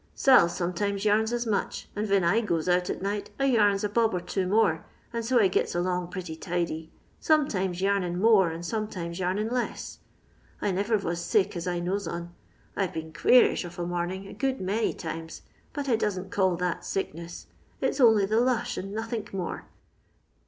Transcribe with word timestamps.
Sail 0.15 0.49
sometimes 0.49 1.05
yarns 1.05 1.31
as 1.31 1.45
much, 1.45 1.87
and 1.95 2.07
ven 2.07 2.23
I 2.23 2.41
goes 2.41 2.67
out 2.67 2.89
at 2.89 3.03
night 3.03 3.29
I 3.39 3.45
yams 3.45 3.83
a 3.83 3.89
bob 3.89 4.15
or 4.15 4.19
two 4.19 4.47
more, 4.47 4.83
and 5.13 5.23
so 5.23 5.39
I 5.39 5.47
giu 5.47 5.63
along 5.75 6.07
pretty 6.07 6.35
tidy; 6.35 6.91
sometimes 7.19 7.81
yarniu 7.83 8.17
more 8.17 8.49
and 8.49 8.65
sometimes 8.65 9.19
yarnin 9.19 9.49
less. 9.49 9.99
I 10.59 10.71
niver 10.71 10.97
vos 10.97 11.21
sick 11.23 11.55
as 11.55 11.67
I 11.67 11.81
knows 11.81 12.07
on; 12.07 12.33
I've 12.75 12.93
been 12.93 13.13
queerish 13.13 13.63
of 13.63 13.77
a 13.77 13.85
morning 13.85 14.25
a 14.25 14.33
good 14.33 14.59
many 14.59 14.91
times, 14.91 15.43
but 15.71 15.87
I 15.87 15.97
doesn't 15.97 16.31
coll 16.31 16.55
that 16.55 16.83
sickness; 16.83 17.45
it 17.79 17.93
's 17.93 18.01
only 18.01 18.25
the 18.25 18.39
lush 18.39 18.77
and 18.77 18.95
nothink 18.95 19.35
more. 19.35 19.67